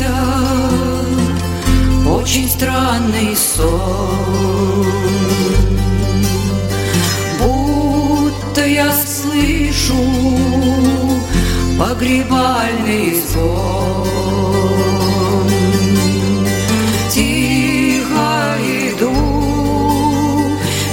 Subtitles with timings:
[0.00, 0.14] приснился
[2.08, 4.86] очень странный сон.
[7.38, 9.94] Будто я слышу
[11.78, 14.08] погребальный звон.
[17.10, 19.12] Тихо иду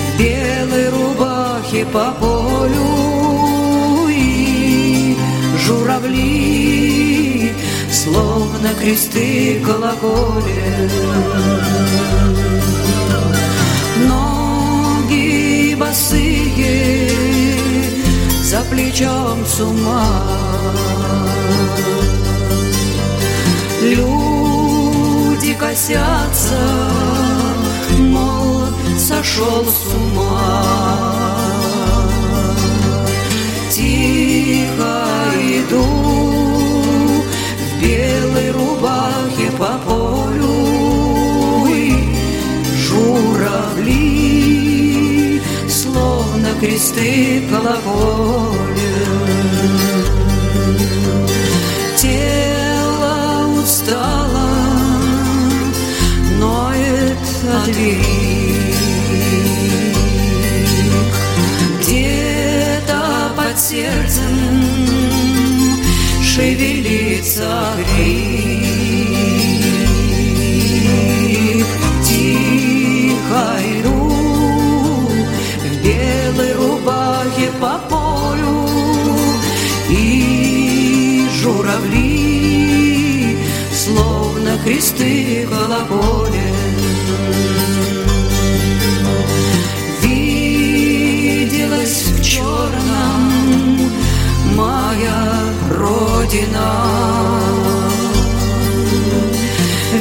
[0.08, 2.88] в белой рубахе по полю
[4.10, 5.16] и
[5.66, 6.47] журавли,
[8.58, 10.90] словно кресты колоколен.
[14.08, 17.12] Ноги босые
[18.44, 20.24] за плечом с ума.
[23.82, 26.60] Люди косятся,
[28.00, 28.64] мол,
[28.98, 31.07] сошел с ума.
[46.60, 48.78] Кресты колоколен.
[51.98, 54.50] Тело устало,
[56.40, 57.76] ноет от.
[61.80, 63.00] Где-то
[63.36, 64.36] под сердцем
[66.24, 68.47] шевелится крик.
[79.90, 83.38] И журавли,
[83.72, 86.56] словно кресты колоколен.
[90.02, 93.92] Виделась в черном
[94.56, 96.86] моя родина.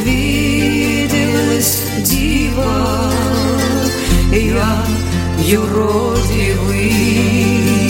[0.05, 3.12] Виделась дива,
[4.32, 4.84] я
[5.38, 7.86] юродивый.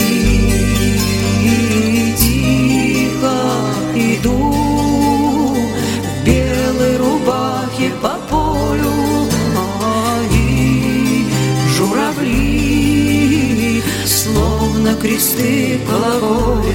[14.87, 16.73] на кресты головой.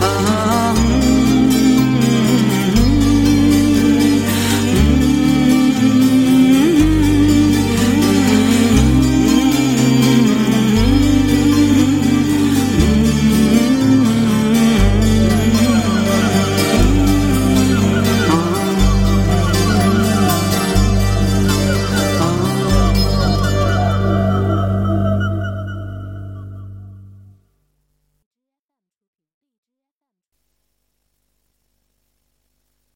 [0.00, 1.05] А -а -а.